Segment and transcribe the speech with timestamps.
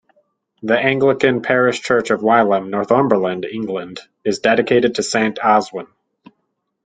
[0.63, 5.89] The Anglican Parish Church of Wylam, Northumberland, England is dedicated to Saint Oswin.